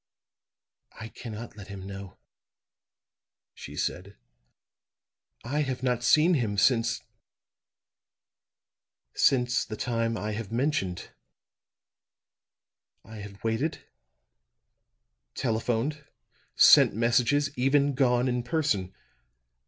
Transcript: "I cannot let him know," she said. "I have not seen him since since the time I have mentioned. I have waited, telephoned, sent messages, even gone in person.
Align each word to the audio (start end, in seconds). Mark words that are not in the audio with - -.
"I 0.99 1.09
cannot 1.09 1.55
let 1.55 1.67
him 1.67 1.85
know," 1.85 2.17
she 3.53 3.75
said. 3.75 4.17
"I 5.45 5.61
have 5.61 5.83
not 5.83 6.03
seen 6.03 6.33
him 6.33 6.57
since 6.57 7.03
since 9.13 9.63
the 9.63 9.77
time 9.77 10.17
I 10.17 10.31
have 10.31 10.51
mentioned. 10.51 11.11
I 13.05 13.17
have 13.17 13.43
waited, 13.43 13.83
telephoned, 15.35 16.03
sent 16.55 16.95
messages, 16.95 17.55
even 17.55 17.93
gone 17.93 18.27
in 18.27 18.41
person. 18.41 18.95